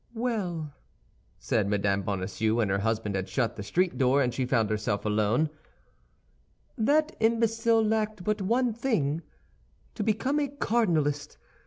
[0.15, 0.73] "Well,"
[1.37, 2.01] said Mme.
[2.01, 5.51] Bonacieux, when her husband had shut the street door and she found herself alone;
[6.75, 9.21] "that imbecile lacked but one thing:
[9.93, 11.37] to become a cardinalist.